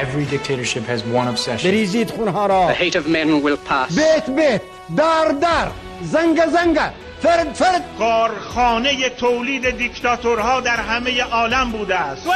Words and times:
Every 0.00 0.24
dictatorship 0.24 0.84
has 0.84 1.00
one 1.04 1.28
obsession. 1.28 1.70
بریزید 1.70 2.10
خونها 2.10 2.46
را. 2.46 2.74
The 2.74 2.76
hate 2.76 2.96
of 2.96 3.06
men 3.06 3.44
will 3.44 3.70
pass. 3.70 3.94
بیت 3.96 4.30
بیت 4.30 4.62
در 4.96 5.34
در 5.42 5.70
زنگ 6.02 6.46
زنگ 6.46 6.78
فرد 7.22 7.52
فرد. 7.52 7.84
کارخانه 7.98 9.08
تولید 9.08 9.70
دیکتاتورها 9.70 10.60
در 10.60 10.76
همه 10.76 11.22
عالم 11.22 11.72
بوده 11.72 11.94
است. 11.94 12.26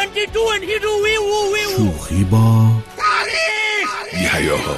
شوخی 1.77 2.25
با 2.25 2.67
یحیاها 4.23 4.77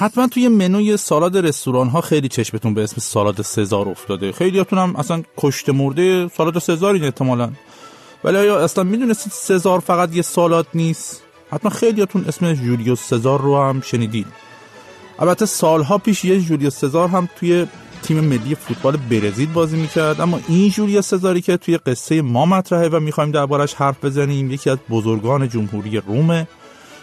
حتما 0.00 0.26
توی 0.26 0.48
منوی 0.48 0.96
سالاد 0.96 1.36
رستوران 1.36 1.88
ها 1.88 2.00
خیلی 2.00 2.28
چشمتون 2.28 2.74
به 2.74 2.82
اسم 2.82 3.00
سالاد 3.00 3.42
سزار 3.42 3.88
افتاده. 3.88 4.32
خیلیاتون 4.32 4.78
هم 4.78 4.96
اصلا 4.96 5.22
کشته 5.36 5.72
مرده 5.72 6.28
سالاد 6.28 6.58
سزار 6.58 6.94
این 6.94 7.04
احتمالا. 7.04 7.50
ولی 8.24 8.36
آیا 8.36 8.58
اصلا 8.58 8.84
می‌دونستید 8.84 9.32
سزار 9.32 9.80
فقط 9.80 10.14
یه 10.14 10.22
سالاد 10.22 10.66
نیست؟ 10.74 11.22
حتما 11.50 11.70
خیلیاتون 11.70 12.24
اسم 12.28 12.52
جولیوس 12.52 13.00
سزار 13.00 13.40
رو 13.40 13.62
هم 13.62 13.80
شنیدید 13.80 14.26
البته 15.18 15.46
سالها 15.46 15.98
پیش 15.98 16.24
یه 16.24 16.40
جولیوس 16.40 16.78
سزار 16.78 17.08
هم 17.08 17.28
توی 17.36 17.66
تیم 18.02 18.20
ملی 18.20 18.54
فوتبال 18.54 18.96
برزیل 18.96 19.52
بازی 19.52 19.76
می‌کرد 19.76 20.20
اما 20.20 20.40
این 20.48 20.70
جولیوس 20.70 21.08
سزاری 21.08 21.40
که 21.40 21.56
توی 21.56 21.76
قصه 21.76 22.22
ما 22.22 22.46
مطرحه 22.46 22.88
و 22.88 23.00
می‌خوایم 23.00 23.30
دربارش 23.30 23.74
حرف 23.74 24.04
بزنیم 24.04 24.50
یکی 24.50 24.70
از 24.70 24.78
بزرگان 24.90 25.48
جمهوری 25.48 25.96
رومه. 25.96 26.48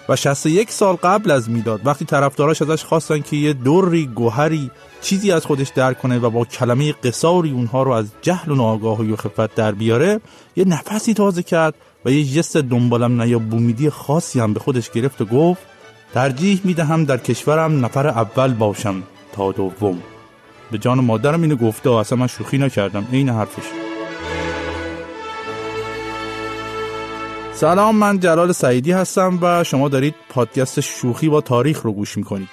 و 0.09 0.15
61 0.15 0.71
سال 0.71 0.95
قبل 0.95 1.31
از 1.31 1.49
میلاد. 1.49 1.81
وقتی 1.87 2.05
طرفداراش 2.05 2.61
ازش 2.61 2.83
خواستن 2.83 3.21
که 3.21 3.35
یه 3.35 3.53
دوری 3.53 4.05
گوهری 4.05 4.71
چیزی 5.01 5.31
از 5.31 5.45
خودش 5.45 5.69
در 5.69 5.93
کنه 5.93 6.19
و 6.19 6.29
با 6.29 6.45
کلمه 6.45 6.91
قصاری 6.91 7.51
اونها 7.51 7.83
رو 7.83 7.91
از 7.91 8.05
جهل 8.21 8.51
و 8.51 8.55
ناآگاهی 8.55 9.11
و 9.11 9.15
خفت 9.15 9.55
در 9.55 9.71
بیاره 9.71 10.21
یه 10.55 10.65
نفسی 10.67 11.13
تازه 11.13 11.43
کرد 11.43 11.75
و 12.05 12.11
یه 12.11 12.25
جست 12.25 12.57
دنبالم 12.57 13.21
نیا 13.21 13.39
بومیدی 13.39 13.89
خاصی 13.89 14.39
هم 14.39 14.53
به 14.53 14.59
خودش 14.59 14.91
گرفت 14.91 15.21
و 15.21 15.25
گفت 15.25 15.61
ترجیح 16.13 16.61
می‌دهم 16.63 17.05
در 17.05 17.17
کشورم 17.17 17.85
نفر 17.85 18.07
اول 18.07 18.53
باشم 18.53 19.03
تا 19.33 19.51
دوم. 19.51 20.03
به 20.71 20.77
جان 20.77 20.99
مادرم 20.99 21.41
اینو 21.41 21.55
گفته 21.55 21.91
اصلا 21.91 22.17
من 22.17 22.27
شوخی 22.27 22.57
نکردم. 22.57 23.07
این 23.11 23.29
حرفش. 23.29 23.84
سلام 27.55 27.95
من 27.95 28.19
جلال 28.19 28.51
سعیدی 28.51 28.91
هستم 28.91 29.39
و 29.41 29.63
شما 29.63 29.89
دارید 29.89 30.15
پادکست 30.29 30.79
شوخی 30.79 31.29
با 31.29 31.41
تاریخ 31.41 31.81
رو 31.81 31.91
گوش 31.91 32.17
می‌کنید. 32.17 32.49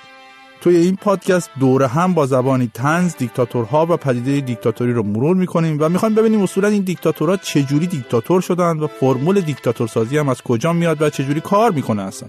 توی 0.61 0.77
این 0.77 0.97
پادکست 0.97 1.50
دوره 1.61 1.86
هم 1.86 2.14
با 2.14 2.27
زبانی 2.27 2.70
تنز 2.75 3.17
دیکتاتورها 3.17 3.86
و 3.91 3.97
پدیده 3.97 4.41
دیکتاتوری 4.41 4.92
رو 4.92 5.03
مرور 5.03 5.36
می‌کنیم 5.36 5.77
و 5.80 5.89
می‌خوایم 5.89 6.14
ببینیم 6.14 6.42
اصولا 6.42 6.69
این 6.69 6.83
دیکتاتورها 6.83 7.36
چجوری 7.36 7.86
دیکتاتور 7.86 8.41
شدن 8.41 8.78
و 8.78 8.86
فرمول 8.86 9.41
دیکتاتور 9.41 9.89
سازی 9.89 10.19
هم 10.19 10.28
از 10.28 10.42
کجا 10.42 10.73
میاد 10.73 11.03
و 11.03 11.11
چجوری 11.11 11.41
کار 11.41 11.70
می‌کنه 11.70 12.03
اصلا. 12.03 12.28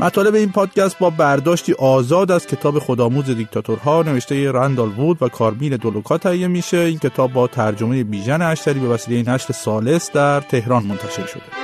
مطالب 0.00 0.34
این 0.34 0.52
پادکست 0.52 0.98
با 0.98 1.10
برداشتی 1.10 1.72
آزاد 1.72 2.30
از 2.30 2.46
کتاب 2.46 2.78
خودآموز 2.78 3.24
دیکتاتورها 3.24 4.02
نوشته 4.02 4.52
رندال 4.52 4.88
وود 4.88 5.22
و 5.22 5.28
کارمین 5.28 5.76
دولوکا 5.76 6.18
تهیه 6.18 6.48
میشه. 6.48 6.78
این 6.78 6.98
کتاب 6.98 7.32
با 7.32 7.46
ترجمه 7.46 8.04
بیژن 8.04 8.42
اشتری 8.42 8.80
به 8.80 8.88
وسیله 8.88 9.32
نشر 9.32 9.52
سالس 9.52 10.10
در 10.12 10.40
تهران 10.40 10.82
منتشر 10.82 11.26
شده. 11.26 11.63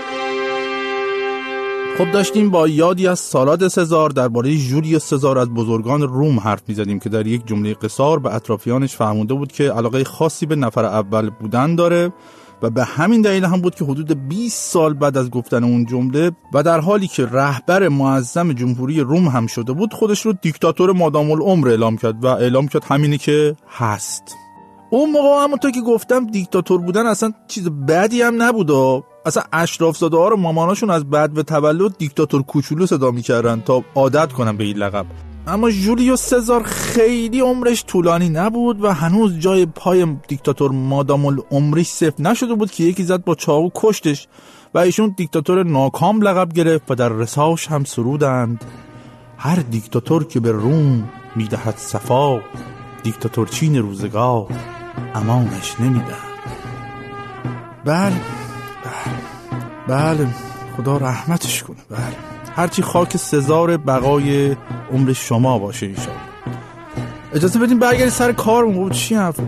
خب 2.01 2.13
داشتیم 2.13 2.51
با 2.51 2.69
یادی 2.69 3.07
از 3.09 3.19
سالاد 3.19 3.69
سزار 3.69 4.11
درباره 4.11 4.57
جولیوس 4.57 5.05
سزار 5.05 5.39
از 5.39 5.49
بزرگان 5.51 6.03
روم 6.03 6.41
حرف 6.41 6.63
می‌زدیم 6.69 6.99
که 6.99 7.09
در 7.09 7.27
یک 7.27 7.47
جمله 7.47 7.75
قصار 7.75 8.19
به 8.19 8.35
اطرافیانش 8.35 8.97
فهمونده 8.97 9.35
بود 9.35 9.53
که 9.53 9.73
علاقه 9.73 10.05
خاصی 10.05 10.47
به 10.47 10.57
نفر 10.57 10.85
اول 10.85 11.31
بودن 11.31 11.75
داره 11.75 12.13
و 12.63 12.71
به 12.71 12.85
همین 12.85 13.23
دلیل 13.23 13.45
هم 13.45 13.61
بود 13.61 13.75
که 13.75 13.85
حدود 13.85 14.29
20 14.29 14.73
سال 14.73 14.95
بعد 14.95 15.19
از 15.19 15.31
گفتن 15.31 15.65
اون 15.65 15.87
جمله 15.87 16.31
و 16.55 16.63
در 16.63 16.81
حالی 16.81 17.09
که 17.09 17.27
رهبر 17.27 17.89
معظم 17.89 18.53
جمهوری 18.53 19.01
روم 19.01 19.29
هم 19.29 19.47
شده 19.47 19.73
بود 19.73 19.95
خودش 19.95 20.21
رو 20.21 20.33
دیکتاتور 20.33 20.93
مادام 20.93 21.31
العمر 21.31 21.69
اعلام 21.69 21.97
کرد 21.97 22.25
و 22.25 22.27
اعلام 22.27 22.69
کرد 22.69 22.85
همینی 22.85 23.19
که 23.19 23.57
هست. 23.69 24.37
اون 24.91 25.11
موقع 25.11 25.45
همونطور 25.45 25.71
که 25.71 25.81
گفتم 25.81 26.27
دیکتاتور 26.27 26.81
بودن 26.81 27.07
اصلا 27.07 27.33
چیز 27.49 27.69
بدی 27.69 28.23
هم 28.23 28.43
نبود 28.43 28.71
و 28.71 29.05
اصلا 29.31 29.43
اشراف 29.53 29.97
زاده 29.97 30.17
ها 30.17 30.29
رو 30.29 30.37
ماماناشون 30.37 30.91
از 30.91 31.11
بعد 31.11 31.33
به 31.33 31.43
تولد 31.43 31.99
دیکتاتور 31.99 32.43
کوچولو 32.43 32.87
صدا 32.87 33.11
می‌کردن 33.11 33.61
تا 33.61 33.85
عادت 33.95 34.33
کنن 34.33 34.57
به 34.57 34.65
این 34.65 34.77
لقب. 34.77 35.07
اما 35.47 35.71
جولیوس 35.71 36.23
سزار 36.23 36.63
خیلی 36.63 37.41
عمرش 37.41 37.85
طولانی 37.87 38.29
نبود 38.29 38.85
و 38.85 38.93
هنوز 38.93 39.39
جای 39.39 39.67
پای 39.67 40.17
دیکتاتور 40.29 40.71
مادام 40.71 41.27
العمری 41.27 41.85
صفر 41.85 42.23
نشده 42.23 42.55
بود 42.55 42.71
که 42.71 42.85
یکی 42.85 43.05
زد 43.05 43.25
با 43.25 43.35
چاقو 43.35 43.71
کشتش 43.75 44.29
و 44.75 44.79
ایشون 44.79 45.15
دیکتاتور 45.17 45.63
ناکام 45.63 46.23
لقب 46.23 46.53
گرفت 46.53 46.91
و 46.91 46.95
در 46.95 47.09
رساش 47.09 47.69
هم 47.69 47.85
سرودند. 47.85 48.65
هر 49.39 49.57
دیکتاتور 49.57 50.25
که 50.25 50.41
به 50.41 50.53
روم 50.53 51.09
می‌دهد 51.37 51.77
صفا 51.77 52.41
دیکتاتور 53.03 53.49
چین 53.49 53.77
روزگار 53.79 54.47
امانش 55.15 55.81
نمیده 55.81 56.15
بله 57.85 58.40
بله. 58.85 60.15
بله. 60.15 60.29
خدا 60.77 60.97
رحمتش 60.97 61.63
کنه. 61.63 61.77
بله. 61.91 62.01
هرچی 62.57 62.83
خاک 62.83 63.17
سزار 63.17 63.77
بقای 63.77 64.57
عمر 64.93 65.13
شما 65.13 65.59
باشه 65.59 65.87
ایشان. 65.87 66.15
اجازه 67.35 67.59
بدیم 67.59 67.79
برگردی 67.79 68.11
سر 68.11 68.33
کار 68.33 68.67
بود 68.67 68.93
چی 68.93 69.15
حرف؟ 69.15 69.41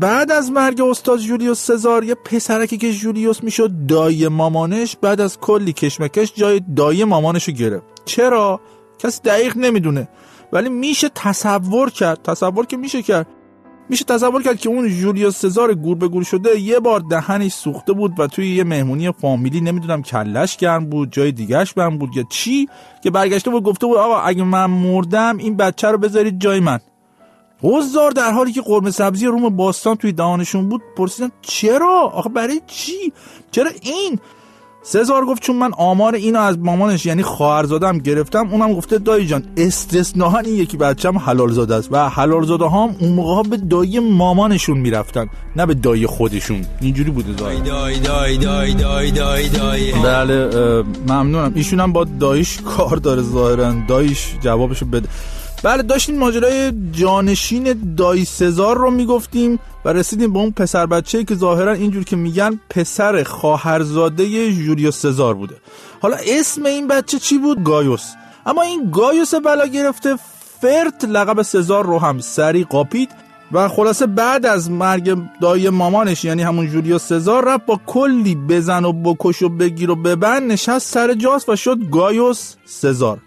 بعد 0.00 0.32
از 0.32 0.50
مرگ 0.50 0.80
استاد 0.80 1.18
جولیوس 1.18 1.66
سزار 1.66 2.04
یه 2.04 2.14
پسرکی 2.14 2.76
که 2.78 2.92
جولیوس 2.92 3.42
می‌شد 3.44 3.86
دایی 3.88 4.28
مامانش 4.28 4.96
بعد 4.96 5.20
از 5.20 5.38
کلی 5.40 5.72
کشمکش 5.72 6.32
جای 6.34 6.60
دایی 6.76 7.04
مامانشو 7.04 7.52
گرفت. 7.52 7.84
چرا؟ 8.04 8.60
کسی 8.98 9.20
دقیق 9.24 9.56
نمی‌دونه. 9.56 10.08
ولی 10.52 10.68
میشه 10.68 11.08
تصور 11.14 11.90
کرد. 11.90 12.22
تصور 12.22 12.66
که 12.66 12.76
میشه 12.76 13.02
کرد. 13.02 13.26
میشه 13.88 14.04
تصور 14.04 14.42
کرد 14.42 14.60
که 14.60 14.68
اون 14.68 14.88
جولیوس 14.88 15.36
سزار 15.36 15.74
گور 15.74 15.96
به 15.96 16.08
گور 16.08 16.22
شده 16.22 16.60
یه 16.60 16.80
بار 16.80 17.00
دهنش 17.00 17.52
سوخته 17.52 17.92
بود 17.92 18.20
و 18.20 18.26
توی 18.26 18.54
یه 18.54 18.64
مهمونی 18.64 19.12
فامیلی 19.12 19.60
نمی‌دونم 19.60 20.02
کلش 20.02 20.56
گرم 20.56 20.86
بود 20.86 21.12
جای 21.12 21.32
دیگهش 21.32 21.72
بم 21.72 21.98
بود 21.98 22.16
یا 22.16 22.24
چی 22.30 22.68
که 23.02 23.10
برگشته 23.10 23.50
بود 23.50 23.62
گفته 23.62 23.86
بود 23.86 23.96
آقا 23.96 24.20
اگه 24.20 24.44
من 24.44 24.66
مردم 24.66 25.36
این 25.38 25.56
بچه 25.56 25.88
رو 25.88 25.98
بذارید 25.98 26.40
جای 26.40 26.60
من. 26.60 26.80
حضار 27.62 28.10
در 28.10 28.30
حالی 28.30 28.52
که 28.52 28.60
قرمه 28.60 28.90
سبزی 28.90 29.26
روم 29.26 29.56
باستان 29.56 29.96
توی 29.96 30.12
دهانشون 30.12 30.68
بود 30.68 30.82
پرسیدن 30.96 31.30
چرا؟ 31.42 32.00
آخه 32.00 32.28
برای 32.28 32.60
چی؟ 32.66 33.12
چرا 33.50 33.70
این؟ 33.82 34.18
سزار 34.84 35.24
گفت 35.24 35.42
چون 35.42 35.56
من 35.56 35.70
آمار 35.72 36.14
اینو 36.14 36.40
از 36.40 36.58
مامانش 36.58 37.06
یعنی 37.06 37.22
خواهرزادم 37.22 37.98
گرفتم 37.98 38.48
اونم 38.50 38.74
گفته 38.74 38.98
دایی 38.98 39.26
جان 39.26 39.42
استثناا 39.56 40.38
این 40.38 40.54
یکی 40.54 40.76
بچم 40.76 41.18
حلال 41.18 41.52
زاده 41.52 41.74
است 41.74 41.88
و 41.92 42.08
حلال 42.08 42.46
زاده 42.46 42.64
هم 42.64 42.96
اون 43.00 43.12
موقع 43.12 43.48
به 43.48 43.56
دایی 43.56 43.98
مامانشون 43.98 44.78
می‌رفتن 44.78 45.26
نه 45.56 45.66
به 45.66 45.74
دایی 45.74 46.06
خودشون. 46.06 46.64
اینجوری 46.80 47.10
بوده 47.10 47.32
دایی. 47.32 47.60
دایی 47.60 47.98
دایی 47.98 48.38
دایی 48.38 48.74
دایی 48.74 49.10
دایی 49.10 49.48
دایی 49.48 49.92
بله 49.92 50.82
ممنونم. 51.08 51.52
ایشون 51.54 51.80
هم 51.80 51.92
با 51.92 52.04
دایش 52.04 52.58
کار 52.60 52.96
داره 52.96 53.22
ظاهرا. 53.22 53.74
دایش 53.88 54.34
جوابشو 54.40 54.86
بده. 54.86 55.08
بله 55.62 55.82
داشتیم 55.82 56.18
ماجرای 56.18 56.72
جانشین 56.92 57.94
دایی 57.96 58.24
سزار 58.24 58.78
رو 58.78 58.90
می‌گفتیم 58.90 59.58
و 59.84 59.92
رسیدیم 59.92 60.32
به 60.32 60.38
اون 60.38 60.50
پسر 60.50 60.86
بچه 60.86 61.24
که 61.24 61.34
ظاهرا 61.34 61.72
اینجور 61.72 62.04
که 62.04 62.16
میگن 62.16 62.60
پسر 62.70 63.22
خواهرزاده 63.22 64.52
جولیوس 64.52 64.98
سزار 64.98 65.34
بوده. 65.34 65.54
حالا 66.00 66.16
اسم 66.26 66.66
این 66.66 66.88
بچه 66.88 67.18
چی 67.18 67.38
بود؟ 67.38 67.64
گایوس. 67.64 68.04
اما 68.46 68.62
این 68.62 68.90
گایوس 68.90 69.34
بلا 69.34 69.66
گرفته 69.66 70.16
فرت 70.60 71.04
لقب 71.04 71.42
سزار 71.42 71.86
رو 71.86 71.98
هم 71.98 72.20
سری 72.20 72.64
قاپید 72.64 73.08
و 73.52 73.68
خلاصه 73.68 74.06
بعد 74.06 74.46
از 74.46 74.70
مرگ 74.70 75.18
دایی 75.40 75.68
مامانش 75.68 76.24
یعنی 76.24 76.42
همون 76.42 76.66
جولیوس 76.66 77.02
سزار 77.02 77.44
رفت 77.44 77.66
با 77.66 77.80
کلی 77.86 78.34
بزن 78.34 78.84
و 78.84 78.92
بکش 78.92 79.42
و 79.42 79.48
بگیر 79.48 79.90
و 79.90 79.96
ببند 79.96 80.52
نشست 80.52 80.92
سر 80.92 81.14
جاس 81.14 81.48
و 81.48 81.56
شد 81.56 81.78
گایوس 81.90 82.54
سزار. 82.64 83.18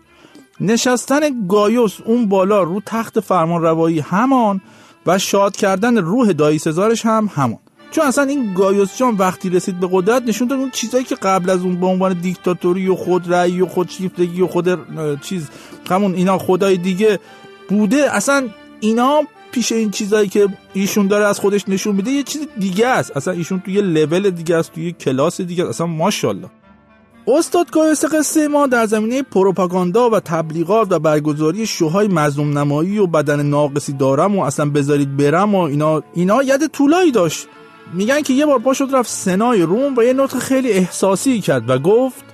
نشستن 0.59 1.47
گایوس 1.47 1.97
اون 2.05 2.25
بالا 2.25 2.63
رو 2.63 2.81
تخت 2.85 3.19
فرمان 3.19 3.61
روایی 3.61 3.99
همان 3.99 4.61
و 5.05 5.17
شاد 5.17 5.55
کردن 5.55 5.97
روح 5.97 6.31
دایی 6.31 6.59
سزارش 6.59 7.05
هم 7.05 7.29
همان. 7.35 7.59
چون 7.91 8.05
اصلا 8.05 8.23
این 8.23 8.53
گایوس 8.53 8.97
جان 8.97 9.15
وقتی 9.15 9.49
رسید 9.49 9.79
به 9.79 9.89
قدرت 9.91 10.23
نشون 10.23 10.51
اون 10.51 10.71
چیزایی 10.71 11.03
که 11.03 11.15
قبل 11.15 11.49
از 11.49 11.61
اون 11.61 11.79
به 11.79 11.85
عنوان 11.85 12.13
دیکتاتوری 12.13 12.87
و 12.87 12.95
خود 12.95 13.33
رأی 13.33 13.61
و 13.61 13.65
خودشیفتگی 13.65 14.41
و 14.41 14.47
خود 14.47 14.79
چیز 15.21 15.49
همون 15.89 16.13
اینا 16.13 16.37
خدای 16.37 16.77
دیگه 16.77 17.19
بوده 17.69 18.15
اصلا 18.15 18.49
اینا 18.79 19.21
پیش 19.51 19.71
این 19.71 19.91
چیزایی 19.91 20.29
که 20.29 20.47
ایشون 20.73 21.07
داره 21.07 21.25
از 21.25 21.39
خودش 21.39 21.69
نشون 21.69 21.95
میده 21.95 22.11
یه 22.11 22.23
چیز 22.23 22.47
دیگه 22.59 22.87
است. 22.87 23.17
اصلا 23.17 23.33
ایشون 23.33 23.59
توی 23.59 23.81
لول 23.81 24.29
دیگه 24.29 24.55
است 24.55 24.73
توی 24.73 24.91
کلاس 24.91 25.41
دیگه 25.41 25.63
است. 25.63 25.69
اصلا 25.69 25.87
ماشاءالله. 25.87 26.49
استاد 27.27 27.71
گایوس 27.71 28.05
قصه 28.05 28.47
ما 28.47 28.67
در 28.67 28.85
زمینه 28.85 29.21
پروپاگاندا 29.21 30.09
و 30.09 30.19
تبلیغات 30.19 30.87
و 30.91 30.99
برگزاری 30.99 31.67
شوهای 31.67 32.07
مظلوم 32.07 32.57
نمایی 32.57 32.97
و 32.97 33.07
بدن 33.07 33.43
ناقصی 33.43 33.93
دارم 33.93 34.37
و 34.37 34.43
اصلا 34.43 34.69
بذارید 34.69 35.17
برم 35.17 35.55
و 35.55 35.59
اینا 35.59 36.03
اینا 36.13 36.43
ید 36.43 36.67
طولایی 36.67 37.11
داشت. 37.11 37.47
میگن 37.93 38.21
که 38.21 38.33
یه 38.33 38.45
بار 38.45 38.59
پا 38.59 38.73
شد 38.73 38.89
رفت 38.93 39.09
سنای 39.09 39.61
روم 39.61 39.97
و 39.97 40.03
یه 40.03 40.13
نطق 40.13 40.39
خیلی 40.39 40.71
احساسی 40.71 41.41
کرد 41.41 41.69
و 41.69 41.79
گفت 41.79 42.25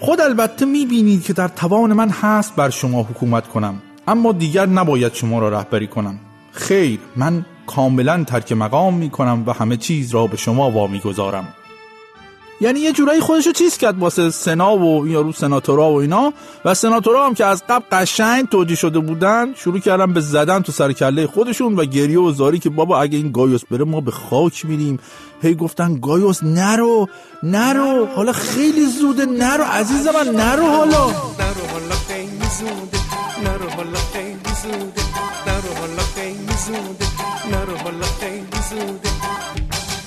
خود 0.00 0.20
البته 0.20 0.64
می‌بینید 0.64 1.22
که 1.22 1.32
در 1.32 1.48
توان 1.48 1.92
من 1.92 2.08
هست 2.08 2.56
بر 2.56 2.70
شما 2.70 3.02
حکومت 3.02 3.48
کنم 3.48 3.82
اما 4.08 4.32
دیگر 4.32 4.66
نباید 4.66 5.14
شما 5.14 5.38
را 5.38 5.48
رهبری 5.48 5.86
کنم. 5.86 6.18
خیر 6.52 6.98
من 7.16 7.46
کاملا 7.66 8.24
ترک 8.24 8.52
مقام 8.52 8.94
می‌کنم 8.94 9.44
و 9.46 9.52
همه 9.52 9.76
چیز 9.76 10.14
را 10.14 10.26
به 10.26 10.36
شما 10.36 10.70
وامی 10.70 11.00
گذارم 11.00 11.48
یعنی 12.60 12.80
یه 12.80 12.92
جورایی 12.92 13.20
خودشو 13.20 13.52
چیز 13.52 13.78
کرد 13.78 13.98
واسه 13.98 14.30
سنا 14.30 14.76
و 14.76 15.08
یارو 15.08 15.32
سناتورا 15.32 15.90
و 15.92 15.94
اینا. 15.96 16.32
و 16.64 16.74
سناتورا 16.74 17.26
هم 17.26 17.34
که 17.34 17.44
از 17.44 17.62
قبل 17.68 17.84
قشنگ 17.92 18.48
توجیه 18.48 18.76
شده 18.76 18.98
بودن 18.98 19.54
شروع 19.54 19.78
کردن 19.78 20.12
به 20.12 20.20
زدن 20.20 20.62
تو 20.62 20.72
سر 20.72 20.92
کله 20.92 21.26
خودشون 21.26 21.76
و 21.76 21.84
گریه 21.84 22.20
و 22.20 22.32
زاری 22.32 22.58
که 22.58 22.70
بابا 22.70 23.00
اگه 23.02 23.18
این 23.18 23.32
گایوس 23.32 23.64
بره 23.70 23.84
ما 23.84 24.00
به 24.00 24.10
خاک 24.10 24.66
میریم. 24.66 24.98
هی 25.42 25.54
گفتن 25.54 26.00
گایوس 26.00 26.42
نرو 26.42 27.08
نرو 27.42 28.06
حالا 28.06 28.32
خیلی 28.32 28.86
زوده 28.86 29.26
نرو 29.26 29.64
عزیز 29.64 30.06
من 30.06 30.36
نرو 30.36 30.66
حالا. 30.66 31.06
نرو 31.06 31.66
حالا 31.72 31.94
خیلی 32.08 32.48
زوده 32.58 32.98
نرو 33.44 33.70
حالا 33.70 33.98
خیلی 34.12 34.54
زوده 34.62 35.02
نرو 35.46 35.74
حالا 35.80 36.02
خیلی 36.14 36.56
زوده. 36.66 37.01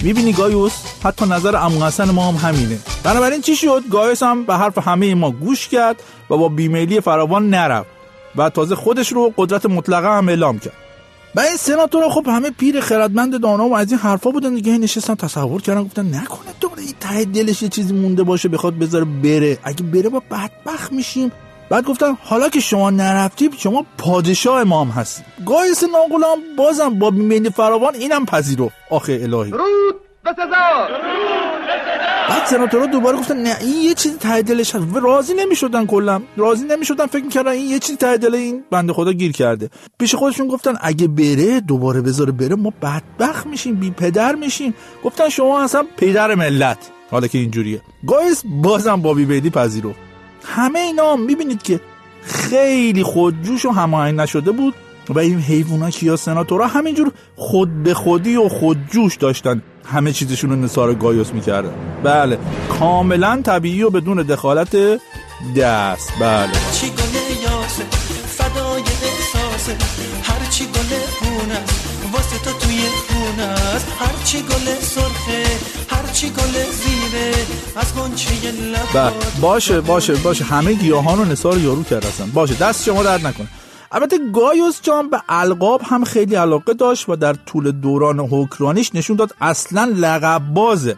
می‌بینی 0.06 0.34
گایوس؟ 0.34 0.74
حتی 1.04 1.26
نظر 1.26 1.56
امو 1.56 1.86
حسن 1.86 2.12
ما 2.12 2.32
هم 2.32 2.36
همینه. 2.50 2.80
بنابراین 3.04 3.42
چی 3.42 3.56
شد؟ 3.56 3.84
گایوس 3.92 4.24
هم 4.24 4.44
به 4.44 4.56
حرف 4.56 4.78
همه 4.78 5.16
ما 5.16 5.32
گوش 5.32 5.68
کرد 5.68 6.04
و 6.30 6.38
با 6.38 6.50
بیمیلی 6.50 7.02
فراوان 7.02 7.50
نرفت 7.50 7.90
و 8.36 8.50
تازه 8.50 8.76
خودش 8.76 9.12
رو 9.12 9.34
قدرت 9.38 9.66
مطلقه 9.66 10.18
هم 10.18 10.30
اعلام 10.30 10.60
کرد. 10.60 10.74
و 11.36 11.40
این 11.40 11.58
سناتور 11.58 12.10
خب 12.10 12.28
همه 12.28 12.50
پیر 12.52 12.82
خردمند 12.82 13.42
دانا 13.42 13.68
و 13.68 13.76
از 13.76 13.92
این 13.92 14.00
حرفا 14.00 14.32
بودن 14.32 14.56
دیگه. 14.56 14.78
نشستن 14.78 15.16
تصور 15.16 15.62
کردن 15.62 15.84
گفتن 15.84 16.16
نکنه 16.16 16.50
دوباره 16.60 16.82
این 16.82 16.94
ته 17.00 17.26
دلش 17.26 17.62
یه 17.62 17.70
چیزی 17.70 17.94
مونده 17.94 18.24
باشه 18.24 18.50
بخواد 18.50 18.78
بذاره 18.78 19.06
بره. 19.06 19.58
اگه 19.64 19.84
بره 19.84 20.10
با 20.10 20.22
بدبخت 20.32 20.92
میشیم. 20.94 21.32
بعد 21.70 21.86
گفتن 21.86 22.18
حالا 22.24 22.50
که 22.50 22.60
شما 22.60 22.90
نرفتید 22.90 23.54
شما 23.58 23.86
پادشاه 23.98 24.62
امام 24.62 24.90
هستید. 24.90 25.26
گایس 25.46 25.84
ناغلام 25.84 26.40
بازم 26.58 27.00
با 27.00 27.12
بیمیلی 27.12 27.50
فراوان 27.50 27.96
اینم 27.96 28.26
پذیرفت. 28.26 28.76
آخه 28.90 29.14
الهی. 29.14 29.52
رود 29.52 29.96
به 30.24 30.32
بعد 32.30 32.46
سناتورا 32.46 32.86
دوباره 32.86 33.18
گفتن 33.18 33.38
نه 33.38 33.58
این 33.62 33.82
یه 33.82 33.94
چیزی 33.94 34.18
ته 34.18 34.42
دلش 34.42 34.76
هست. 34.76 34.86
راضی 35.02 35.34
نمی‌شدن 35.34 35.86
کلا. 35.86 36.22
راضی 36.38 36.66
نمی‌شدن 36.66 37.06
فکر 37.06 37.24
می‌کردن 37.24 37.52
این 37.52 37.70
یه 37.70 37.80
چیزی 37.80 37.98
ته 37.98 38.18
دل 38.18 38.36
این 38.36 38.64
بنده 38.72 38.94
خدا 38.94 39.12
گیر 39.12 39.32
کرده. 39.32 39.70
پیش 40.00 40.16
خودشون 40.16 40.48
گفتن 40.48 40.74
اگه 40.82 41.08
بره 41.08 41.60
دوباره 41.60 42.02
بذاره 42.02 42.32
بره 42.32 42.56
ما 42.56 42.74
بدبخت 42.82 43.46
میشیم 43.46 43.76
بی 43.76 43.92
پدر 43.92 44.36
میشیم. 44.36 44.74
گفتن 45.04 45.30
شما 45.30 45.64
اصلا 45.64 45.86
پدر 45.98 46.36
ملت. 46.36 46.78
حالا 47.12 47.28
که 47.28 47.38
اینجوریه. 47.38 47.82
گایس 48.08 48.44
بازم 48.46 49.02
با 49.02 49.14
بیدی 49.14 49.50
پذیرفت. 49.50 50.05
همه 50.46 50.80
اینا 50.80 51.16
می‌بینید 51.16 51.64
که 51.64 51.80
خیلی 52.22 53.04
خودجوش 53.04 53.66
و 53.66 53.72
هماهنگ 53.72 54.16
نشده 54.20 54.52
بود 54.52 54.74
و 55.10 55.20
این 55.20 55.40
حیوونا 55.40 55.90
یا 56.02 56.16
سناتورا 56.16 56.68
همینجور 56.68 57.12
خود 57.36 57.84
به 57.84 57.94
خودی 57.94 58.36
و 58.36 58.50
خودجوش 58.50 59.16
داشتن. 59.16 59.62
همه 59.86 60.12
چیزشون 60.12 60.50
رو 60.50 60.56
نثار 60.56 60.94
گایوس 60.94 61.34
می‌کردن. 61.34 61.74
بله 62.04 62.38
کاملا 62.80 63.42
طبیعی 63.44 63.84
و 63.84 63.90
بدون 63.90 64.18
دخالت 64.18 64.76
دست. 65.56 66.12
بله. 66.20 66.52
چی 66.72 66.88
گله 66.88 67.26
هر 70.24 70.40
گله 70.66 71.02
خونه 71.20 71.60
واسه 72.14 72.38
تو 72.44 72.60
توی 72.60 72.80
است. 73.40 73.88
گله 74.42 74.76
سرخه 74.82 75.44
هر 76.16 76.22
چی 76.22 76.30
گله 76.30 76.66
زیره 76.72 77.34
از 77.76 77.96
گنچه 77.96 78.52
لب 78.52 79.14
باشه 79.42 79.82
باشه 79.82 80.16
باشه. 80.16 80.44
همه 80.44 80.74
گیاهان 80.74 81.18
رو 81.18 81.26
نثار 81.26 81.58
یارو 81.58 81.84
کردن 81.84 82.32
باشه 82.34 82.56
دست 82.56 82.84
شما 82.84 83.04
درد 83.04 83.28
نکنه. 83.28 83.48
البته 83.92 84.18
گایوس 84.34 84.82
جان 84.82 85.10
به 85.10 85.22
القاب 85.30 85.82
هم 85.86 86.04
خیلی 86.04 86.36
علاقه 86.36 86.74
داشت 86.74 87.10
و 87.10 87.16
در 87.16 87.34
طول 87.34 87.72
دوران 87.72 88.20
حکرانیش 88.20 88.96
نشون 88.96 89.16
داد 89.16 89.36
اصلا 89.42 89.94
لقب 89.96 90.42
بازه. 90.54 90.98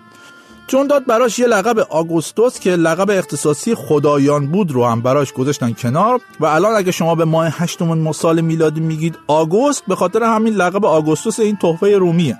چون 0.67 0.87
داد 0.87 1.05
براش 1.05 1.39
یه 1.39 1.47
لقب 1.47 1.79
آگوستوس 1.79 2.59
که 2.59 2.75
لقب 2.75 3.09
اختصاصی 3.11 3.75
خدایان 3.75 4.47
بود 4.47 4.71
رو 4.71 4.85
هم 4.85 5.01
براش 5.01 5.33
گذاشتن 5.33 5.71
کنار 5.73 6.21
و 6.39 6.45
الان 6.45 6.75
اگه 6.75 6.91
شما 6.91 7.15
به 7.15 7.25
ماه 7.25 7.63
هشتم 7.63 8.11
سال 8.11 8.41
میلادی 8.41 8.79
میگید 8.79 9.17
آگوست 9.27 9.83
به 9.87 9.95
خاطر 9.95 10.23
همین 10.23 10.53
لقب 10.53 10.85
آگوستوس 10.85 11.39
این 11.39 11.57
تحفه 11.57 11.97
رومیه. 11.97 12.39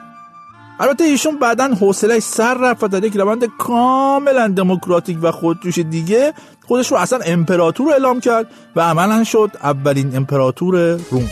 البته 0.79 1.03
ایشون 1.03 1.39
بعدا 1.39 1.67
حوصلش 1.67 2.23
سر 2.23 2.53
رفت 2.53 2.83
و 2.83 2.87
در 2.87 3.03
یک 3.03 3.15
روند 3.15 3.45
کاملا 3.57 4.47
دموکراتیک 4.47 5.17
و 5.21 5.31
خودجوش 5.31 5.79
دیگه 5.79 6.33
خودش 6.67 6.91
رو 6.91 6.97
اصلا 6.97 7.19
امپراتور 7.25 7.91
اعلام 7.91 8.19
کرد 8.19 8.47
و 8.75 8.81
عملا 8.81 9.23
شد 9.23 9.51
اولین 9.63 10.15
امپراتور 10.15 10.75
روم. 11.11 11.29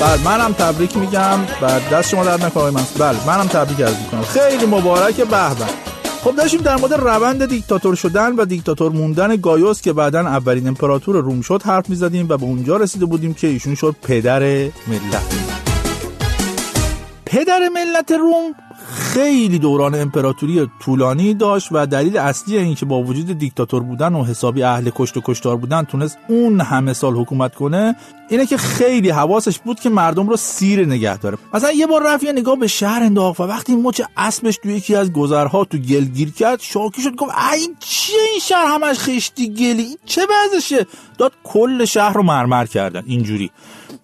بله 0.00 0.24
منم 0.24 0.52
تبریک 0.52 0.96
میگم. 0.96 1.38
بعد 1.60 1.88
دست 1.92 2.10
شما 2.10 2.24
در 2.24 2.46
نکنه 2.46 2.70
من 2.70 2.82
بله 2.98 3.26
منم 3.26 3.46
تبریک 3.46 3.80
عرض 3.80 3.96
می‌کنم. 3.96 4.22
خیلی 4.22 4.66
مبارک 4.66 5.16
به 5.16 5.36
خب 6.24 6.36
داشتیم 6.36 6.60
در 6.60 6.76
مورد 6.76 6.92
روند 6.92 7.46
دیکتاتور 7.46 7.94
شدن 7.94 8.36
و 8.36 8.44
دیکتاتور 8.44 8.92
موندن 8.92 9.36
گایوس 9.36 9.80
که 9.80 9.92
بعدا 9.92 10.20
اولین 10.20 10.68
امپراتور 10.68 11.16
روم 11.16 11.40
شد 11.40 11.62
حرف 11.62 11.90
می‌زدیم 11.90 12.26
و 12.28 12.36
به 12.36 12.44
اونجا 12.44 12.76
رسیده 12.76 13.06
بودیم 13.06 13.34
که 13.34 13.46
ایشون 13.46 13.74
شد 13.74 13.96
پدر 14.02 14.40
ملت. 14.62 15.48
پدر 17.26 17.68
ملت 17.68 18.12
روم 18.12 18.54
خیلی 18.88 19.58
دوران 19.58 19.94
امپراتوری 19.94 20.70
طولانی 20.80 21.34
داشت 21.34 21.68
و 21.72 21.86
دلیل 21.86 22.16
اصلی 22.16 22.58
اینکه 22.58 22.86
با 22.86 23.02
وجود 23.02 23.38
دیکتاتور 23.38 23.82
بودن 23.82 24.14
و 24.14 24.24
حسابی 24.24 24.62
اهل 24.62 24.90
کشت 24.94 25.16
و 25.16 25.20
کشتار 25.24 25.56
بودن 25.56 25.82
تونست 25.82 26.18
اون 26.28 26.60
همه 26.60 26.92
سال 26.92 27.14
حکومت 27.14 27.54
کنه 27.54 27.96
اینه 28.28 28.46
که 28.46 28.56
خیلی 28.56 29.10
حواسش 29.10 29.58
بود 29.58 29.80
که 29.80 29.88
مردم 29.88 30.28
رو 30.28 30.36
سیر 30.36 30.86
نگه 30.86 31.18
داره. 31.18 31.38
مثلا 31.54 31.72
یه 31.72 31.86
بار 31.86 32.02
رفت 32.06 32.24
یه 32.24 32.32
نگاه 32.32 32.56
به 32.56 32.66
شهر 32.66 33.02
انداخت 33.02 33.40
و 33.40 33.42
وقتی 33.42 33.76
مچ 33.76 34.00
اسبش 34.16 34.58
تو 34.62 34.70
یکی 34.70 34.94
از 34.96 35.12
گذرها 35.12 35.64
تو 35.64 35.78
گل 35.78 36.04
گیر 36.04 36.32
کرد 36.32 36.60
شاکی 36.60 37.02
شد 37.02 37.14
گفت 37.16 37.32
این 37.52 37.76
چیه 37.80 38.16
این 38.30 38.40
شهر 38.40 38.64
همش 38.66 38.98
خشتی 38.98 39.54
گلی؟ 39.54 39.82
این 39.82 39.96
چه 40.06 40.22
وضعشه؟ 40.30 40.86
داد 41.18 41.32
کل 41.44 41.84
شهر 41.84 42.12
رو 42.12 42.22
مرمر 42.22 42.66
کردن. 42.66 43.02
اینجوری. 43.06 43.50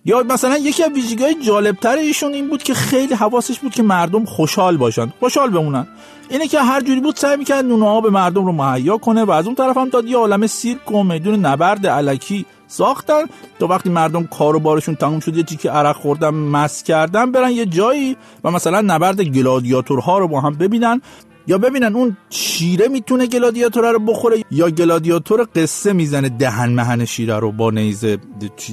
یا 0.04 0.22
مثلا 0.22 0.56
یکی 0.56 0.84
از 0.84 0.90
ویژگی‌های 0.90 1.34
جالبتر 1.34 1.96
ایشون 1.96 2.32
این 2.32 2.48
بود 2.48 2.62
که 2.62 2.74
خیلی 2.74 3.14
حواسش 3.14 3.58
بود 3.58 3.74
که 3.74 3.82
مردم 3.82 4.24
خوشحال 4.24 4.76
باشن 4.76 5.12
خوشحال 5.20 5.50
بمونن. 5.50 5.86
اینه 6.30 6.48
که 6.48 6.60
هر 6.60 6.80
جوری 6.80 7.00
بود 7.00 7.16
سعی 7.16 7.36
می‌کرد 7.36 7.64
نونه 7.64 7.86
آب 7.86 8.06
مردم 8.06 8.46
رو 8.46 8.52
مهیا 8.52 8.98
کنه 8.98 9.24
و 9.24 9.30
از 9.30 9.46
اون 9.46 9.54
طرف 9.54 9.76
هم 9.76 9.88
داد 9.88 10.04
یه 10.04 10.16
عالم 10.16 10.46
سیرک 10.46 10.92
و 10.92 11.02
میدون 11.02 11.46
نبرد 11.46 11.86
علکی 11.86 12.46
ساختن. 12.66 13.24
تا 13.58 13.66
وقتی 13.66 13.88
مردم 13.88 14.24
کار 14.26 14.56
و 14.56 14.60
بارشون 14.60 14.94
تموم 14.94 15.20
شد 15.20 15.36
یه 15.36 15.42
چیکی 15.42 15.68
عرق 15.68 15.96
خوردن 15.96 16.30
مس 16.30 16.82
کردن 16.82 17.32
برن 17.32 17.50
یه 17.50 17.66
جایی 17.66 18.16
و 18.44 18.50
مثلا 18.50 18.80
نبرد 18.80 19.20
گلادیاتورها 19.20 20.18
رو 20.18 20.28
با 20.28 20.40
هم 20.40 20.54
ببینن. 20.54 21.02
یا 21.46 21.58
ببینن 21.58 21.96
اون 21.96 22.16
شیره 22.30 22.88
می‌تونه 22.88 23.26
گلادیاتور 23.26 23.92
رو 23.92 23.98
بخوره 23.98 24.44
یا 24.50 24.70
گلادیاتور 24.70 25.46
قصه 25.54 25.92
می‌زنه 25.92 26.28
دهن 26.28 26.68
مهن 26.68 27.04
شیره 27.04 27.38
رو 27.38 27.52
با 27.52 27.70
نیزه 27.70 28.18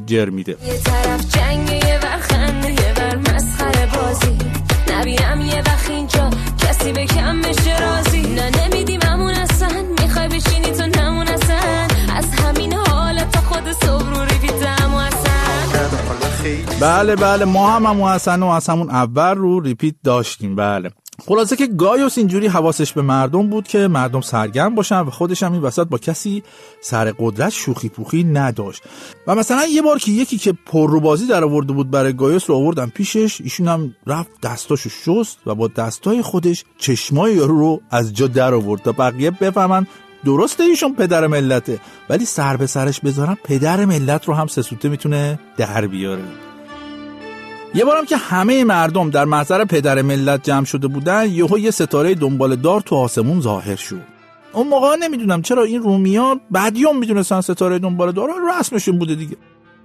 جر 0.06 0.30
میده. 0.30 0.52
یه 0.52 0.78
طرف 0.78 1.36
جنگ 1.36 1.70
یه 1.70 2.00
یه 2.70 2.94
بر 2.96 3.16
مسخره 3.18 3.88
بازی. 3.96 4.38
نبینم 4.92 5.42
یه 5.42 5.64
وقت 5.66 5.90
اینجا 5.90 6.30
کسی 6.58 6.92
به 6.92 7.06
کم 7.06 7.42
رازی 7.82 8.22
نه 8.22 8.52
نمیدیم 8.64 9.00
همون 9.04 9.34
اصلا. 9.34 9.86
می‌خوای 10.02 10.28
بشینی 10.28 10.72
تو 10.72 11.02
نمون 11.02 11.28
اصلا. 11.28 11.88
از 12.16 12.26
همین 12.32 12.74
حالت 12.74 13.36
خود 13.38 13.72
صبر 13.72 14.26
ریپیتم 14.26 14.92
بله 16.82 17.16
بله. 17.16 17.46
ما 17.46 17.72
هم 17.72 17.86
هم 17.86 18.04
حسن 18.04 18.44
و 18.44 18.48
از 18.48 18.70
همون 18.70 18.90
اول 18.90 19.36
رو 19.36 19.60
ریپیت 19.60 19.96
داشتیم. 20.04 20.56
بله. 20.56 20.92
خلاصه 21.28 21.56
که 21.56 21.68
گایوس 21.68 22.18
اینجوری 22.18 22.48
حواسش 22.48 22.94
به 22.94 23.02
مردم 23.02 23.50
بود 23.50 23.68
که 23.68 23.88
مردم 23.88 24.22
سرگرم 24.22 24.76
باشن 24.76 25.00
و 25.00 25.10
خودش 25.10 25.44
هم 25.44 25.54
این 25.54 25.62
وسط 25.62 25.88
با 25.88 25.98
کسی 25.98 26.44
سر 26.82 27.14
قدرت 27.20 27.50
شوخی 27.50 27.90
پوخی 27.90 28.24
نداشت. 28.24 28.84
و 29.28 29.36
مثلا 29.36 29.66
یه 29.66 29.82
بار 29.82 30.00
که 30.00 30.12
یکی 30.12 30.38
که 30.38 30.54
پرروبازی 30.66 31.28
در 31.28 31.44
آورده 31.44 31.74
بود 31.74 31.92
برای 31.92 32.14
گایوس 32.14 32.50
رو 32.50 32.56
آوردن 32.56 32.86
پیشش 32.86 33.42
ایشون 33.42 33.68
هم 33.68 33.96
رفت 34.08 34.30
دستاشو 34.44 34.90
شست 34.90 35.38
و 35.46 35.56
با 35.56 35.68
دستای 35.68 36.22
خودش 36.22 36.66
چشمای 36.78 37.34
یارو 37.34 37.60
رو 37.60 37.82
از 37.92 38.14
جا 38.14 38.28
در 38.28 38.54
آورد 38.54 38.82
تا 38.82 38.92
بقیه 38.92 39.32
بفهمن 39.32 39.88
درسته 40.26 40.64
ایشون 40.64 40.96
پدر 40.96 41.28
ملته 41.28 41.80
ولی 42.10 42.26
سر 42.26 42.58
به 42.58 42.68
سرش 42.68 43.00
بذارن 43.00 43.38
پدر 43.44 43.86
ملت 43.86 44.26
رو 44.26 44.34
هم 44.34 44.48
سسوته 44.48 44.90
می‌تونه 44.90 45.40
در 45.58 45.88
بیاره. 45.88 46.51
یه 47.74 47.86
بارم 47.86 48.06
که 48.06 48.18
همه 48.18 48.64
مردم 48.64 49.10
در 49.10 49.26
محضر 49.26 49.66
پدر 49.66 50.02
ملت 50.02 50.44
جمع 50.44 50.66
شده 50.66 50.88
بودن 50.88 51.30
یهو 51.30 51.60
یه 51.60 51.72
ستاره 51.72 52.16
دنبال 52.16 52.56
دار 52.56 52.82
تو 52.82 52.96
آسمون 52.96 53.42
ظاهر 53.42 53.76
شد. 53.76 54.02
اون 54.54 54.68
موقع 54.68 54.96
نمی‌دونم 54.96 55.42
چرا 55.42 55.64
این 55.64 55.82
رومیان 55.82 56.42
بعدیام 56.52 56.98
می‌دونستن 56.98 57.42
ستاره 57.42 57.80
دنبال 57.80 58.12
دار 58.12 58.30
رسمشون 58.60 59.00
بوده 59.00 59.16
دیگه. 59.16 59.38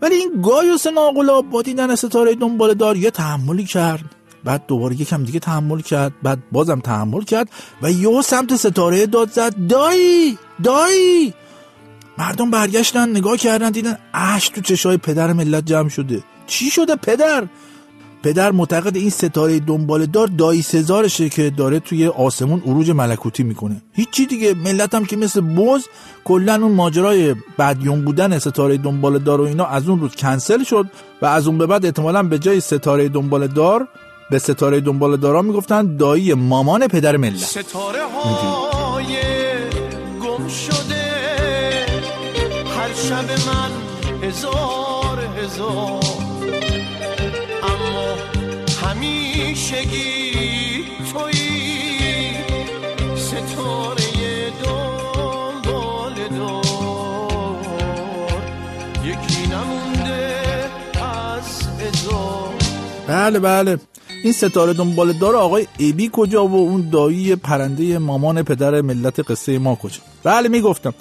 ولی 0.02 0.14
این 0.14 0.42
گایوس 0.42 0.86
ناقلا 0.86 1.40
با 1.40 1.62
دیدن 1.62 1.94
ستاره 1.94 2.34
دنبال 2.34 2.74
دار 2.74 2.96
یه 2.96 3.10
تحملی 3.10 3.64
کرد. 3.64 4.04
بعد 4.44 4.66
دوباره 4.66 5.00
یکم 5.00 5.24
دیگه 5.24 5.40
تحمل 5.40 5.80
کرد 5.80 6.12
بعد 6.22 6.38
بازم 6.52 6.80
تحمل 6.80 7.22
کرد 7.22 7.50
و 7.82 7.90
یه 7.90 8.22
سمت 8.22 8.56
ستاره 8.56 9.06
داد 9.06 9.30
زد. 9.30 9.66
دایی! 9.68 10.38
دایی! 10.62 11.34
مردم 12.18 12.50
برگشتن 12.50 13.10
نگاه 13.10 13.36
کردن 13.36 13.70
دیدن 13.70 13.98
اش 14.14 14.48
تو 14.48 14.60
چشای 14.60 14.96
پدر 14.96 15.32
ملت 15.32 15.66
جمع 15.66 15.88
شده. 15.88 16.22
چی 16.46 16.70
شده 16.70 16.96
پدر؟ 16.96 17.44
پدر 18.23 18.52
معتقد 18.52 18.96
این 18.96 19.11
ستاره 19.11 19.61
دنبال 19.61 20.06
دار 20.06 20.26
دایی 20.26 20.62
سزارشه 20.62 21.28
که 21.28 21.50
داره 21.50 21.80
توی 21.80 22.06
آسمون 22.06 22.62
عروج 22.66 22.90
ملکوتی 22.90 23.42
می‌کنه. 23.42 23.82
هیچی 23.92 24.26
دیگه 24.26 24.54
ملت 24.54 24.94
هم 24.94 25.04
که 25.04 25.16
مثل 25.16 25.40
بز 25.40 25.87
کلا 26.25 26.54
اون 26.54 26.73
ماجرای 26.73 27.35
بدیون 27.58 28.04
بودن 28.04 28.38
ستاره 28.38 28.76
دنبال 28.76 29.18
دار 29.18 29.40
و 29.40 29.44
اینا 29.44 29.64
از 29.64 29.88
اون 29.88 30.00
روز 30.00 30.14
کنسل 30.16 30.64
شد 30.64 30.87
و 31.23 31.26
از 31.26 31.46
اون 31.46 31.58
به 31.58 31.66
بعد 31.66 31.85
احتمالا 31.85 32.23
به 32.23 32.38
جای 32.38 32.61
ستاره 32.61 33.08
دنبال 33.08 33.46
دار 33.46 33.88
به 34.30 34.38
ستاره 34.38 34.80
دنبال 34.80 35.16
دارا 35.16 35.42
می‌گفتن 35.42 35.96
دایی 35.96 36.35
مامان 36.35 36.88
پدر 36.88 37.16
ملت. 37.16 37.37
ستاره 37.37 38.02
های 38.04 39.16
گم 40.23 40.49
شده 40.49 41.06
هر 42.78 42.94
شب 42.94 43.30
من 43.30 43.70
هزار 44.28 45.18
هزار 45.38 46.15
همیشگی 49.06 50.84
ستاره 53.16 54.50
دنبال 54.64 56.14
دار 56.38 56.62
یکی 59.04 59.46
نمونده 59.46 60.44
از 61.02 61.62
هزار 61.80 62.54
بله 63.06 63.38
بله. 63.38 63.78
این 64.25 64.32
ستاره 64.32 64.72
دنبال 64.72 65.12
دار 65.12 65.36
آقای 65.36 65.66
ایبی 65.78 66.10
کجا 66.12 66.46
و 66.46 66.54
اون 66.54 66.90
دایی 66.90 67.36
پرنده 67.36 67.98
مامان 67.98 68.42
پدر 68.42 68.80
ملت 68.80 69.30
قصه 69.30 69.58
ما 69.58 69.75
کجا؟ 69.75 69.98
بله 70.25 70.48
می‌گفتم. 70.48 70.94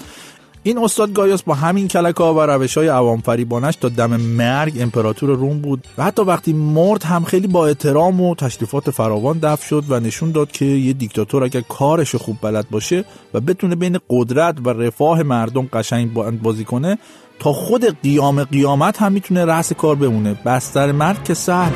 این 0.67 0.77
استاد 0.77 1.13
گایاس 1.13 1.43
با 1.43 1.53
همین 1.53 1.87
کلکا 1.87 2.33
و 2.33 2.39
روش 2.41 2.77
های 2.77 2.87
عوام 2.87 3.21
فریبانش 3.21 3.75
تا 3.75 3.89
دم 3.89 4.17
مرگ 4.17 4.77
امپراتور 4.79 5.29
روم 5.29 5.59
بود 5.59 5.87
و 5.97 6.03
حتی 6.03 6.21
وقتی 6.21 6.53
مرد 6.53 7.03
هم 7.03 7.23
خیلی 7.23 7.47
با 7.47 7.67
احترام 7.67 8.21
و 8.21 8.35
تشریفات 8.35 8.91
فراوان 8.91 9.39
دفع 9.39 9.67
شد 9.67 9.83
و 9.89 9.99
نشون 9.99 10.31
داد 10.31 10.51
که 10.51 10.65
یه 10.65 10.93
دیکتاتور 10.93 11.43
اگر 11.43 11.61
کارش 11.61 12.15
خوب 12.15 12.37
بلد 12.41 12.69
باشه 12.69 13.05
و 13.33 13.39
بتونه 13.39 13.75
بین 13.75 13.99
قدرت 14.09 14.55
و 14.63 14.69
رفاه 14.69 15.23
مردم 15.23 15.69
قشنگ 15.73 16.13
بازی 16.13 16.63
کنه 16.63 16.97
تا 17.39 17.53
خود 17.53 18.01
قیام 18.01 18.43
قیامت 18.43 19.01
هم 19.01 19.11
می‌تونه 19.11 19.45
رأس 19.45 19.73
کار 19.73 19.95
بمونه. 19.95 20.33
بستر 20.45 20.91
مرد 20.91 21.23
که 21.23 21.33
سهل 21.33 21.71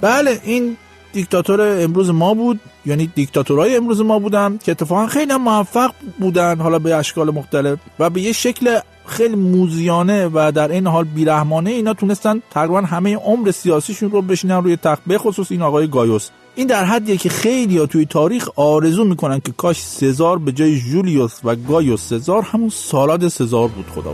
بله 0.00 0.40
این 0.44 0.76
دیکتاتور 1.18 1.60
امروز 1.84 2.10
ما 2.10 2.34
بود 2.34 2.60
یعنی 2.86 3.06
دیکتاتورهای 3.14 3.76
امروز 3.76 4.00
ما 4.00 4.18
بودن 4.18 4.58
که 4.64 4.72
اتفاقا 4.72 5.06
خیلی 5.06 5.36
موفق 5.36 5.90
بودن 6.20 6.60
حالا 6.60 6.78
به 6.78 6.94
اشکال 6.94 7.30
مختلف 7.30 7.78
و 7.98 8.10
به 8.10 8.20
یه 8.20 8.32
شکل 8.32 8.78
خیلی 9.06 9.36
موزیانه 9.36 10.30
و 10.34 10.52
در 10.54 10.68
این 10.68 10.86
حال 10.86 11.04
بیرحمانه 11.04 11.70
اینا 11.70 11.94
تونستن 11.94 12.42
تقریبا 12.50 12.80
همه 12.80 13.16
عمر 13.16 13.50
سیاسیشون 13.50 14.10
رو 14.10 14.22
بشینن 14.22 14.62
روی 14.62 14.76
تخت 14.76 15.04
بخصوص 15.04 15.52
این 15.52 15.62
آقای 15.62 15.86
گایوس. 15.86 16.28
این 16.54 16.66
در 16.66 16.84
حدیه 16.84 17.16
که 17.16 17.28
خیلی 17.28 17.78
ها 17.78 17.86
توی 17.86 18.06
تاریخ 18.06 18.48
آرزو 18.56 19.04
می‌کنن 19.04 19.40
که 19.40 19.52
کاش 19.52 19.82
سزار 19.82 20.38
به 20.38 20.52
جای 20.52 20.80
جولیوس 20.80 21.40
و 21.44 21.56
گایوس 21.56 22.08
سزار 22.08 22.42
همون 22.42 22.68
سالاد 22.68 23.28
سزار 23.28 23.68
بود 23.68 23.86
خدا 23.94 24.12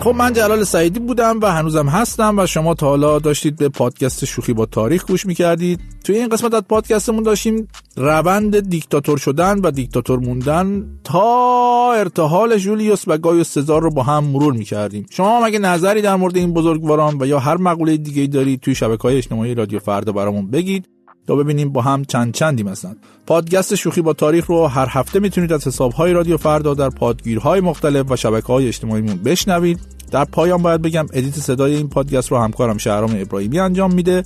خب 0.00 0.14
من 0.14 0.32
جلال 0.32 0.64
سعیدی 0.64 1.00
بودم 1.00 1.40
و 1.42 1.46
هنوزم 1.46 1.88
هستم 1.88 2.38
و 2.38 2.46
شما 2.46 2.74
تا 2.74 2.86
حالا 2.86 3.18
داشتید 3.18 3.56
به 3.56 3.68
پادکست 3.68 4.24
شوخی 4.24 4.52
با 4.52 4.66
تاریخ 4.66 5.06
گوش 5.06 5.26
می‌کردید. 5.26 5.80
توی 6.04 6.16
این 6.16 6.28
قسمت 6.28 6.54
از 6.54 6.62
پادکستمون 6.62 7.22
داشتیم 7.22 7.68
روند 7.96 8.68
دیکتاتور 8.68 9.18
شدن 9.18 9.58
و 9.58 9.70
دیکتاتور 9.70 10.18
موندن 10.18 10.86
تا 11.04 11.92
ارتحال 11.92 12.58
جولیوس 12.58 13.02
و 13.06 13.18
گایوس 13.18 13.50
سزار 13.50 13.82
رو 13.82 13.90
با 13.90 14.02
هم 14.02 14.24
مرور 14.24 14.52
می‌کردیم. 14.52 15.06
شما 15.10 15.40
مگه 15.40 15.58
نظری 15.58 16.02
در 16.02 16.16
مورد 16.16 16.36
این 16.36 16.54
بزرگواران 16.54 17.16
و 17.20 17.26
یا 17.26 17.38
هر 17.38 17.56
مقوله 17.56 17.96
دیگه 17.96 18.26
دارید 18.26 18.60
توی 18.60 18.74
شبکه 18.74 19.02
های 19.02 19.16
اجتماعی 19.16 19.54
رادیو 19.54 19.78
فردا 19.78 20.12
برامون 20.12 20.50
بگید. 20.50 20.88
تا 21.26 21.36
ببینیم 21.36 21.72
با 21.72 21.82
هم 21.82 22.04
چند 22.04 22.34
چندی 22.34 22.62
مثلا. 22.62 22.96
پادکست 23.26 23.74
شوخی 23.74 24.00
با 24.00 24.12
تاریخ 24.12 24.46
رو 24.46 24.66
هر 24.66 24.86
هفته 24.90 25.20
می‌تونید 25.20 25.52
از 25.52 25.66
حساب 25.66 25.92
های 25.92 26.12
رادیو 26.12 26.36
فردا 26.36 26.74
در 26.74 26.90
پادگیرهای 26.90 27.60
مختلف 27.60 28.10
و 28.10 28.16
شبکه 28.16 28.46
های 28.46 28.68
اجتماعیمون 28.68 29.16
بشنوید. 29.16 29.80
در 30.10 30.24
پایان 30.24 30.62
باید 30.62 30.82
بگم 30.82 31.06
ادیت 31.12 31.34
صدای 31.34 31.76
این 31.76 31.88
پادکست 31.88 32.30
رو 32.30 32.38
همکارم 32.38 32.78
شهرام 32.78 33.16
ابراهیمی 33.20 33.58
انجام 33.58 33.94
میده 33.94 34.22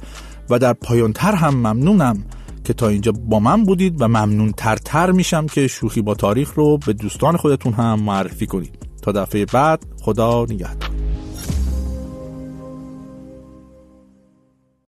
و 0.51 0.59
در 0.59 0.73
پایانتر 0.73 1.35
هم 1.35 1.55
ممنونم 1.55 2.25
که 2.65 2.73
تا 2.73 2.89
اینجا 2.89 3.13
با 3.13 3.41
من 3.41 3.65
بودید 3.65 4.03
و 4.03 4.09
ممنون 4.09 4.53
ترتر 4.53 5.11
میشم 5.11 5.47
که 5.47 5.67
شوخی 5.67 6.03
با 6.03 6.15
تاریخ 6.15 6.53
رو 6.55 6.79
به 6.79 6.93
دوستان 6.93 7.37
خودتون 7.37 7.73
هم 7.73 8.01
معرفی 8.01 8.47
کنید. 8.47 8.79
تا 9.03 9.13
دفعه 9.13 9.45
بعد 9.45 9.87
خدا 10.03 10.45
نگهدار. 10.45 11.00